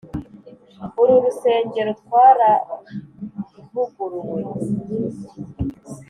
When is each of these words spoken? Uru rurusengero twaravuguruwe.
Uru 1.01 1.13
rurusengero 1.19 1.91
twaravuguruwe. 2.01 4.41